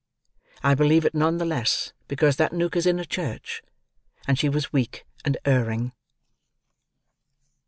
[0.63, 3.61] I believe it none the less because that nook is in a Church,
[4.27, 5.91] and she was weak and erring.